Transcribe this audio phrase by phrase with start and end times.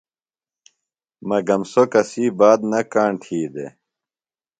[1.29, 3.71] مگم سوۡ کسی بات نہ کاݨ نہ تھی دےۡ۔